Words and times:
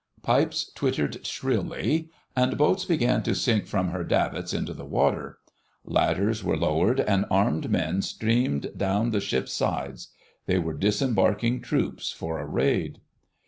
Pipes 0.23 0.71
twittered 0.73 1.27
shrilly, 1.27 2.09
and 2.35 2.57
boats 2.57 2.85
began 2.85 3.21
to 3.21 3.35
sink 3.35 3.67
from 3.67 3.89
her 3.89 4.03
davits 4.03 4.51
into 4.51 4.73
the 4.73 4.83
water. 4.83 5.37
Ladders 5.85 6.43
were 6.43 6.57
lowered, 6.57 6.99
and 6.99 7.27
armed 7.29 7.69
men 7.69 8.01
streamed 8.01 8.71
down 8.75 9.11
the 9.11 9.21
ship's 9.21 9.53
side. 9.53 9.97
They 10.47 10.57
were 10.57 10.73
disembarking 10.73 11.61
troops 11.61 12.11
for 12.11 12.39
a 12.39 12.45
raid. 12.47 12.99